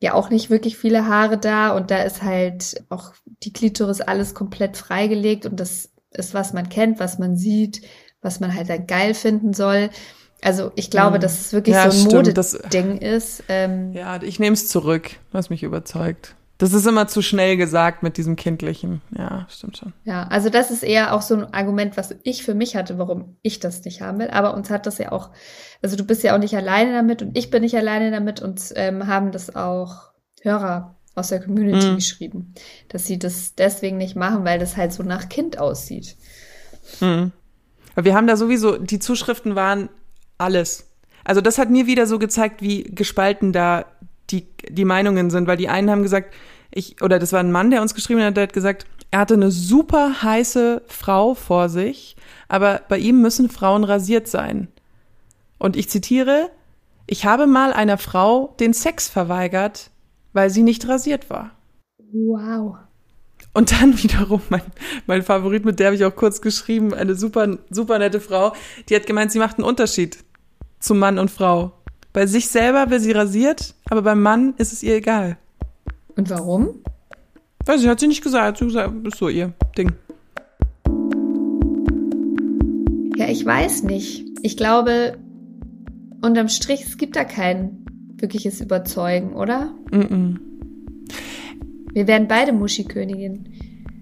ja 0.00 0.14
auch 0.14 0.30
nicht 0.30 0.50
wirklich 0.50 0.76
viele 0.76 1.06
Haare 1.06 1.38
da 1.38 1.74
und 1.76 1.90
da 1.90 2.02
ist 2.02 2.22
halt 2.22 2.82
auch 2.88 3.12
die 3.44 3.52
Klitoris 3.52 4.00
alles 4.00 4.34
komplett 4.34 4.76
freigelegt 4.76 5.46
und 5.46 5.60
das 5.60 5.90
ist, 6.10 6.34
was 6.34 6.52
man 6.52 6.68
kennt, 6.68 6.98
was 6.98 7.18
man 7.18 7.36
sieht, 7.36 7.82
was 8.20 8.40
man 8.40 8.54
halt 8.54 8.68
dann 8.68 8.86
geil 8.86 9.14
finden 9.14 9.52
soll. 9.52 9.90
Also 10.42 10.72
ich 10.74 10.90
glaube, 10.90 11.18
mhm. 11.18 11.22
dass 11.22 11.40
es 11.40 11.52
wirklich 11.52 11.76
ja, 11.76 11.90
so 11.90 12.08
ein 12.08 12.24
Modeding 12.26 12.98
ist. 12.98 13.44
Ähm, 13.48 13.92
ja, 13.92 14.20
ich 14.20 14.40
nehme 14.40 14.54
es 14.54 14.68
zurück, 14.68 15.12
was 15.30 15.50
mich 15.50 15.62
überzeugt. 15.62 16.34
Das 16.62 16.74
ist 16.74 16.86
immer 16.86 17.08
zu 17.08 17.22
schnell 17.22 17.56
gesagt 17.56 18.04
mit 18.04 18.16
diesem 18.16 18.36
Kindlichen. 18.36 19.02
Ja, 19.18 19.48
stimmt 19.50 19.78
schon. 19.78 19.92
Ja, 20.04 20.28
also 20.28 20.48
das 20.48 20.70
ist 20.70 20.84
eher 20.84 21.12
auch 21.12 21.20
so 21.20 21.34
ein 21.34 21.52
Argument, 21.52 21.96
was 21.96 22.14
ich 22.22 22.44
für 22.44 22.54
mich 22.54 22.76
hatte, 22.76 22.98
warum 22.98 23.36
ich 23.42 23.58
das 23.58 23.84
nicht 23.84 24.00
haben 24.00 24.20
will. 24.20 24.30
Aber 24.30 24.54
uns 24.54 24.70
hat 24.70 24.86
das 24.86 24.98
ja 24.98 25.10
auch, 25.10 25.30
also 25.82 25.96
du 25.96 26.04
bist 26.04 26.22
ja 26.22 26.36
auch 26.36 26.38
nicht 26.38 26.54
alleine 26.54 26.92
damit 26.92 27.20
und 27.20 27.36
ich 27.36 27.50
bin 27.50 27.62
nicht 27.62 27.74
alleine 27.74 28.12
damit 28.12 28.40
und 28.40 28.62
ähm, 28.76 29.08
haben 29.08 29.32
das 29.32 29.56
auch 29.56 30.12
Hörer 30.42 30.94
aus 31.16 31.30
der 31.30 31.42
Community 31.42 31.84
mhm. 31.88 31.96
geschrieben, 31.96 32.54
dass 32.90 33.06
sie 33.06 33.18
das 33.18 33.56
deswegen 33.56 33.96
nicht 33.96 34.14
machen, 34.14 34.44
weil 34.44 34.60
das 34.60 34.76
halt 34.76 34.92
so 34.92 35.02
nach 35.02 35.28
Kind 35.28 35.58
aussieht. 35.58 36.16
Mhm. 37.00 37.32
Wir 37.96 38.14
haben 38.14 38.28
da 38.28 38.36
sowieso, 38.36 38.78
die 38.78 39.00
Zuschriften 39.00 39.56
waren 39.56 39.88
alles. 40.38 40.92
Also 41.24 41.40
das 41.40 41.58
hat 41.58 41.70
mir 41.70 41.88
wieder 41.88 42.06
so 42.06 42.20
gezeigt, 42.20 42.62
wie 42.62 42.84
gespalten 42.84 43.52
da 43.52 43.84
die, 44.30 44.46
die 44.68 44.84
Meinungen 44.84 45.30
sind, 45.30 45.48
weil 45.48 45.56
die 45.56 45.68
einen 45.68 45.90
haben 45.90 46.04
gesagt, 46.04 46.32
ich, 46.74 47.02
oder 47.02 47.18
das 47.18 47.32
war 47.32 47.40
ein 47.40 47.52
Mann, 47.52 47.70
der 47.70 47.82
uns 47.82 47.94
geschrieben 47.94 48.22
hat, 48.22 48.36
der 48.36 48.44
hat 48.44 48.52
gesagt, 48.52 48.86
er 49.10 49.20
hatte 49.20 49.34
eine 49.34 49.50
super 49.50 50.22
heiße 50.22 50.82
Frau 50.88 51.34
vor 51.34 51.68
sich, 51.68 52.16
aber 52.48 52.80
bei 52.88 52.98
ihm 52.98 53.20
müssen 53.20 53.50
Frauen 53.50 53.84
rasiert 53.84 54.26
sein. 54.26 54.68
Und 55.58 55.76
ich 55.76 55.88
zitiere, 55.88 56.50
ich 57.06 57.26
habe 57.26 57.46
mal 57.46 57.72
einer 57.72 57.98
Frau 57.98 58.54
den 58.58 58.72
Sex 58.72 59.08
verweigert, 59.08 59.90
weil 60.32 60.50
sie 60.50 60.62
nicht 60.62 60.88
rasiert 60.88 61.28
war. 61.28 61.50
Wow. 62.12 62.76
Und 63.52 63.72
dann 63.72 63.96
wiederum 64.02 64.40
mein, 64.48 64.62
mein 65.06 65.22
Favorit, 65.22 65.64
mit 65.64 65.78
der 65.78 65.88
habe 65.88 65.96
ich 65.96 66.04
auch 66.04 66.16
kurz 66.16 66.40
geschrieben, 66.40 66.94
eine 66.94 67.14
super, 67.14 67.58
super 67.70 67.98
nette 67.98 68.20
Frau, 68.20 68.54
die 68.88 68.96
hat 68.96 69.06
gemeint, 69.06 69.30
sie 69.30 69.38
macht 69.38 69.58
einen 69.58 69.66
Unterschied 69.66 70.18
zu 70.80 70.94
Mann 70.94 71.18
und 71.18 71.30
Frau. 71.30 71.72
Bei 72.12 72.26
sich 72.26 72.48
selber 72.48 72.90
will 72.90 73.00
sie 73.00 73.12
rasiert, 73.12 73.74
aber 73.88 74.02
beim 74.02 74.22
Mann 74.22 74.54
ist 74.56 74.72
es 74.72 74.82
ihr 74.82 74.96
egal. 74.96 75.38
Und 76.16 76.30
warum? 76.30 76.82
Weiß 77.64 77.82
ich, 77.82 77.88
hat 77.88 78.00
sie 78.00 78.08
nicht 78.08 78.22
gesagt. 78.22 78.58
Sie 78.58 78.66
gesagt, 78.66 79.06
ist 79.06 79.18
so 79.18 79.28
ihr 79.28 79.52
Ding. 79.76 79.92
Ja, 83.16 83.28
ich 83.28 83.44
weiß 83.44 83.84
nicht. 83.84 84.24
Ich 84.42 84.56
glaube, 84.56 85.16
unterm 86.22 86.48
Strich, 86.48 86.82
es 86.82 86.96
gibt 86.96 87.16
da 87.16 87.24
kein 87.24 87.84
wirkliches 88.16 88.60
Überzeugen, 88.60 89.34
oder? 89.34 89.74
Mm, 89.90 89.96
-mm. 90.00 90.36
Wir 91.92 92.06
werden 92.06 92.26
beide 92.26 92.52
Muschikönigin. 92.52 93.44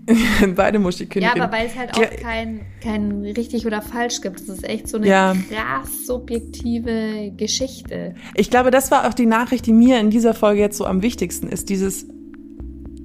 beide 0.55 0.79
Muschikönigin. 0.79 1.37
Ja, 1.37 1.43
aber 1.43 1.53
weil 1.53 1.67
es 1.67 1.77
halt 1.77 1.95
auch 1.95 2.23
kein, 2.23 2.61
kein 2.83 3.23
richtig 3.23 3.67
oder 3.67 3.83
falsch 3.83 4.21
gibt. 4.21 4.41
Es 4.41 4.49
ist 4.49 4.65
echt 4.65 4.89
so 4.89 4.97
eine 4.97 5.07
ja. 5.07 5.35
krass 5.49 6.07
subjektive 6.07 7.33
Geschichte. 7.37 8.15
Ich 8.35 8.51
glaube, 8.51 8.71
das 8.71 8.91
war 8.91 9.09
auch 9.09 9.15
die 9.15 9.27
Nachricht, 9.27 9.67
die 9.67 9.73
mir 9.73 10.01
in 10.01 10.11
dieser 10.11 10.35
Folge 10.35 10.61
jetzt 10.61 10.79
so 10.79 10.87
am 10.87 11.03
wichtigsten 11.03 11.49
ist. 11.49 11.69
Dieses, 11.69 12.07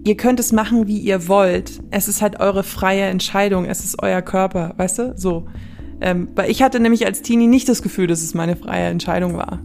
ihr 0.04 0.18
könnt 0.18 0.40
es 0.40 0.52
machen, 0.52 0.88
wie 0.88 1.00
ihr 1.00 1.28
wollt. 1.28 1.82
Es 1.92 2.08
ist 2.08 2.22
halt 2.22 2.40
eure 2.40 2.64
freie 2.64 3.04
Entscheidung. 3.04 3.66
Es 3.66 3.84
ist 3.84 4.02
euer 4.02 4.22
Körper, 4.22 4.74
weißt 4.78 5.00
du? 5.00 5.14
So. 5.18 5.48
Ähm, 6.02 6.30
weil 6.36 6.52
ich 6.52 6.62
hatte 6.62 6.80
nämlich 6.80 7.06
als 7.06 7.22
Teenie 7.22 7.48
nicht 7.48 7.70
das 7.70 7.82
Gefühl, 7.82 8.08
dass 8.08 8.22
es 8.22 8.34
meine 8.34 8.56
freie 8.56 8.88
Entscheidung 8.88 9.38
war. 9.38 9.62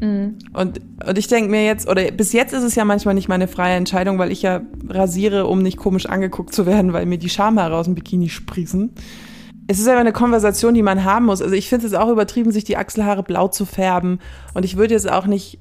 Mhm. 0.00 0.38
Und, 0.52 0.80
und 1.06 1.18
ich 1.18 1.26
denke 1.28 1.50
mir 1.50 1.64
jetzt, 1.64 1.88
oder 1.88 2.10
bis 2.10 2.32
jetzt 2.32 2.52
ist 2.52 2.62
es 2.62 2.74
ja 2.74 2.84
manchmal 2.84 3.14
nicht 3.14 3.28
meine 3.28 3.48
freie 3.48 3.76
Entscheidung, 3.76 4.18
weil 4.18 4.32
ich 4.32 4.42
ja 4.42 4.62
rasiere, 4.88 5.46
um 5.46 5.62
nicht 5.62 5.76
komisch 5.76 6.06
angeguckt 6.06 6.54
zu 6.54 6.66
werden, 6.66 6.92
weil 6.92 7.06
mir 7.06 7.18
die 7.18 7.28
Schamhaare 7.28 7.76
aus 7.76 7.86
dem 7.86 7.94
Bikini 7.94 8.28
sprießen. 8.28 8.92
Es 9.66 9.78
ist 9.78 9.88
aber 9.88 10.00
eine 10.00 10.12
Konversation, 10.12 10.74
die 10.74 10.82
man 10.82 11.04
haben 11.04 11.26
muss. 11.26 11.40
Also 11.40 11.54
ich 11.54 11.68
finde 11.68 11.86
es 11.86 11.94
auch 11.94 12.10
übertrieben, 12.10 12.52
sich 12.52 12.64
die 12.64 12.76
Achselhaare 12.76 13.22
blau 13.22 13.48
zu 13.48 13.64
färben. 13.64 14.18
Und 14.52 14.64
ich 14.64 14.76
würde 14.76 14.94
jetzt 14.94 15.10
auch 15.10 15.26
nicht 15.26 15.58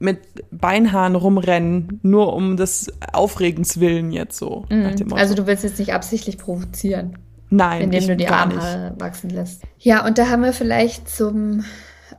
mit 0.00 0.18
Beinhaaren 0.50 1.14
rumrennen, 1.14 2.00
nur 2.02 2.34
um 2.34 2.56
des 2.56 2.92
Aufregens 3.12 3.78
willen 3.78 4.10
jetzt 4.10 4.38
so. 4.38 4.64
Mhm. 4.70 5.12
Also 5.12 5.34
du 5.34 5.46
willst 5.46 5.62
jetzt 5.62 5.78
nicht 5.78 5.94
absichtlich 5.94 6.36
provozieren. 6.36 7.16
Nein, 7.50 7.82
indem 7.82 8.06
du 8.08 8.16
die 8.16 8.26
Armhaare 8.26 8.94
wachsen 8.98 9.30
lässt. 9.30 9.62
Ja, 9.78 10.04
und 10.04 10.18
da 10.18 10.28
haben 10.28 10.42
wir 10.42 10.52
vielleicht 10.52 11.08
zum 11.08 11.64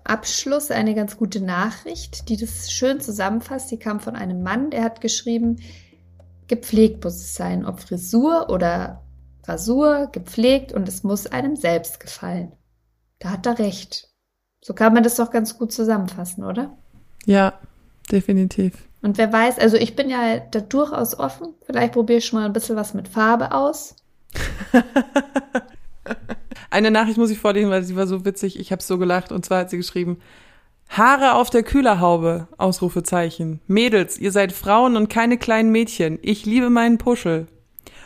Abschluss 0.06 0.72
eine 0.72 0.96
ganz 0.96 1.18
gute 1.18 1.42
Nachricht, 1.42 2.30
die 2.30 2.38
das 2.38 2.72
schön 2.72 3.02
zusammenfasst. 3.02 3.72
Die 3.72 3.80
kam 3.80 4.00
von 4.00 4.16
einem 4.16 4.44
Mann, 4.44 4.70
der 4.70 4.84
hat 4.84 5.02
geschrieben, 5.02 5.58
gepflegt 6.48 7.04
muss 7.04 7.16
es 7.16 7.36
sein, 7.36 7.66
ob 7.66 7.80
Frisur 7.80 8.50
oder 8.50 9.04
Rasur, 9.44 10.10
gepflegt 10.12 10.72
und 10.72 10.88
es 10.88 11.04
muss 11.04 11.28
einem 11.28 11.56
selbst 11.56 12.00
gefallen. 12.00 12.52
Da 13.20 13.32
hat 13.32 13.46
er 13.46 13.60
recht. 13.60 14.10
So 14.64 14.74
kann 14.74 14.94
man 14.94 15.04
das 15.04 15.16
doch 15.16 15.32
ganz 15.32 15.58
gut 15.58 15.72
zusammenfassen, 15.72 16.44
oder? 16.44 16.78
Ja, 17.26 17.60
definitiv. 18.12 18.88
Und 19.02 19.18
wer 19.18 19.32
weiß, 19.32 19.60
also 19.60 19.78
ich 19.78 19.96
bin 19.96 20.10
ja 20.10 20.40
da 20.40 20.62
durchaus 20.62 21.18
offen. 21.18 21.54
Vielleicht 21.66 21.94
probiere 21.94 22.20
ich 22.20 22.26
schon 22.26 22.40
mal 22.40 22.46
ein 22.46 22.54
bisschen 22.54 22.76
was 22.76 22.94
mit 22.94 23.08
Farbe 23.08 23.52
aus. 23.52 23.96
Eine 26.76 26.92
Nachricht 26.92 27.18
muss 27.18 27.30
ich 27.30 27.40
vorlesen, 27.40 27.70
weil 27.70 27.84
sie 27.84 27.96
war 27.96 28.06
so 28.06 28.26
witzig. 28.26 28.60
Ich 28.60 28.74
habe 28.74 28.84
so 28.84 28.98
gelacht. 28.98 29.32
Und 29.32 29.46
zwar 29.46 29.60
hat 29.60 29.70
sie 29.70 29.78
geschrieben, 29.78 30.18
Haare 30.90 31.36
auf 31.36 31.50
der 31.50 31.64
Kühlerhaube, 31.64 32.50
Ausrufezeichen. 32.58 33.62
Mädels, 33.66 34.18
ihr 34.18 34.34
seid 34.34 34.52
Frauen 34.52 34.98
und 34.98 35.08
keine 35.08 35.38
kleinen 35.38 35.72
Mädchen. 35.72 36.20
Ich 36.22 36.46
liebe 36.46 36.70
meinen 36.70 36.98
Puschel. 36.98 37.48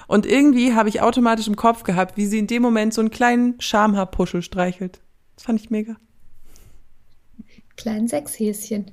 Und 0.07 0.27
irgendwie 0.27 0.75
habe 0.75 0.87
ich 0.87 1.01
automatisch 1.01 1.47
im 1.47 1.55
Kopf 1.55 1.81
gehabt, 1.81 2.15
wie 2.15 2.27
sie 2.27 2.37
in 2.37 2.45
dem 2.45 2.61
Moment 2.61 2.93
so 2.93 3.01
einen 3.01 3.09
kleinen 3.09 3.59
Schamhaarpuschel 3.59 4.43
streichelt. 4.43 5.01
Das 5.35 5.45
fand 5.45 5.59
ich 5.59 5.71
mega. 5.71 5.95
Kleinen 7.75 8.07
Sechshäschen. 8.07 8.91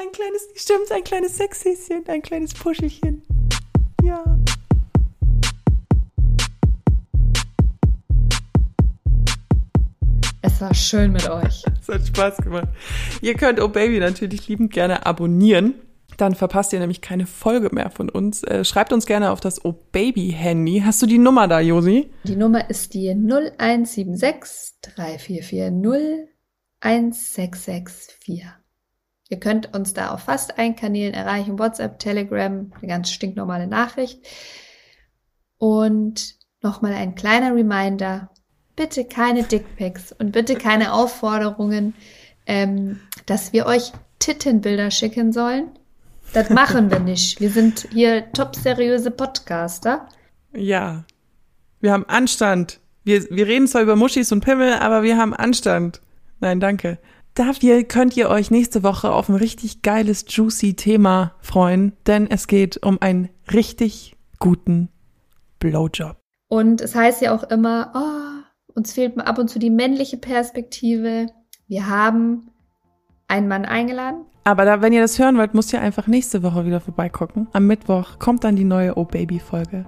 Ein 0.00 0.10
kleines, 0.10 0.48
stimmt, 0.56 0.90
ein 0.90 1.04
kleines 1.04 1.36
Sechshäschen, 1.36 2.08
ein 2.08 2.22
kleines 2.22 2.54
Puschelchen. 2.54 3.22
Ja. 4.02 4.24
War 10.66 10.74
schön 10.74 11.12
mit 11.12 11.28
euch. 11.30 11.62
es 11.80 11.88
hat 11.88 12.06
Spaß 12.08 12.38
gemacht. 12.38 12.68
Ihr 13.20 13.34
könnt 13.34 13.60
Oh 13.60 13.68
Baby 13.68 14.00
natürlich 14.00 14.48
liebend 14.48 14.72
gerne 14.72 15.06
abonnieren. 15.06 15.74
Dann 16.16 16.34
verpasst 16.34 16.72
ihr 16.72 16.80
nämlich 16.80 17.00
keine 17.00 17.26
Folge 17.26 17.72
mehr 17.72 17.90
von 17.90 18.08
uns. 18.08 18.42
Äh, 18.42 18.64
schreibt 18.64 18.92
uns 18.92 19.06
gerne 19.06 19.30
auf 19.30 19.38
das 19.38 19.64
Oh 19.64 19.74
Baby 19.92 20.34
Handy. 20.36 20.82
Hast 20.84 21.00
du 21.02 21.06
die 21.06 21.18
Nummer 21.18 21.46
da, 21.46 21.60
Josi? 21.60 22.10
Die 22.24 22.34
Nummer 22.34 22.68
ist 22.68 22.94
die 22.94 23.10
0176 23.10 24.80
3440 24.82 26.30
1664. 26.80 28.46
Ihr 29.28 29.38
könnt 29.38 29.72
uns 29.72 29.94
da 29.94 30.10
auf 30.10 30.22
fast 30.22 30.58
allen 30.58 30.74
Kanälen 30.74 31.14
erreichen. 31.14 31.60
WhatsApp, 31.60 32.00
Telegram, 32.00 32.72
eine 32.76 32.88
ganz 32.88 33.10
stinknormale 33.12 33.68
Nachricht. 33.68 34.26
Und 35.58 36.34
nochmal 36.60 36.94
ein 36.94 37.14
kleiner 37.14 37.54
Reminder 37.54 38.30
bitte 38.76 39.04
keine 39.04 39.42
Dickpics 39.42 40.12
und 40.12 40.32
bitte 40.32 40.54
keine 40.54 40.92
Aufforderungen, 40.92 41.94
ähm, 42.46 43.00
dass 43.24 43.52
wir 43.52 43.66
euch 43.66 43.92
Tittenbilder 44.18 44.90
schicken 44.90 45.32
sollen. 45.32 45.70
Das 46.32 46.50
machen 46.50 46.90
wir 46.90 46.98
nicht. 46.98 47.40
Wir 47.40 47.50
sind 47.50 47.88
hier 47.92 48.30
top 48.32 48.54
seriöse 48.54 49.10
Podcaster. 49.10 50.08
Ja. 50.54 51.04
Wir 51.80 51.92
haben 51.92 52.04
Anstand. 52.06 52.80
Wir, 53.04 53.24
wir 53.30 53.46
reden 53.46 53.68
zwar 53.68 53.82
über 53.82 53.96
Muschis 53.96 54.32
und 54.32 54.44
Pimmel, 54.44 54.74
aber 54.74 55.02
wir 55.02 55.16
haben 55.16 55.34
Anstand. 55.34 56.00
Nein, 56.40 56.60
danke. 56.60 56.98
Dafür 57.34 57.84
könnt 57.84 58.16
ihr 58.16 58.30
euch 58.30 58.50
nächste 58.50 58.82
Woche 58.82 59.12
auf 59.12 59.28
ein 59.28 59.36
richtig 59.36 59.82
geiles, 59.82 60.24
juicy 60.28 60.74
Thema 60.74 61.34
freuen, 61.40 61.92
denn 62.06 62.30
es 62.30 62.46
geht 62.46 62.82
um 62.82 63.00
einen 63.00 63.28
richtig 63.52 64.16
guten 64.38 64.88
Blowjob. 65.58 66.16
Und 66.48 66.80
es 66.80 66.94
heißt 66.94 67.22
ja 67.22 67.34
auch 67.34 67.44
immer, 67.44 67.92
oh, 67.94 68.25
uns 68.76 68.92
fehlt 68.92 69.18
ab 69.18 69.38
und 69.38 69.48
zu 69.48 69.58
die 69.58 69.70
männliche 69.70 70.18
Perspektive. 70.18 71.26
Wir 71.66 71.88
haben 71.88 72.50
einen 73.26 73.48
Mann 73.48 73.64
eingeladen. 73.64 74.24
Aber 74.44 74.64
da, 74.64 74.80
wenn 74.80 74.92
ihr 74.92 75.00
das 75.00 75.18
hören 75.18 75.36
wollt, 75.38 75.54
müsst 75.54 75.72
ihr 75.72 75.80
einfach 75.80 76.06
nächste 76.06 76.44
Woche 76.44 76.64
wieder 76.64 76.80
vorbeigucken. 76.80 77.48
Am 77.52 77.66
Mittwoch 77.66 78.20
kommt 78.20 78.44
dann 78.44 78.54
die 78.54 78.64
neue 78.64 78.96
Oh 78.96 79.04
Baby 79.04 79.40
Folge. 79.40 79.84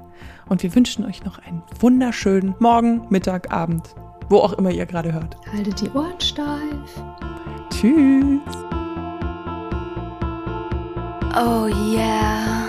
Und 0.48 0.64
wir 0.64 0.74
wünschen 0.74 1.04
euch 1.04 1.24
noch 1.24 1.38
einen 1.38 1.62
wunderschönen 1.78 2.56
Morgen, 2.58 3.02
Mittag, 3.10 3.52
Abend. 3.52 3.94
Wo 4.28 4.38
auch 4.38 4.54
immer 4.54 4.70
ihr 4.70 4.86
gerade 4.86 5.12
hört. 5.12 5.36
Haltet 5.52 5.80
die 5.80 5.90
Ohren 5.90 6.20
steif. 6.20 7.02
Tschüss. 7.70 8.40
Oh 11.36 11.66
yeah. 11.94 12.67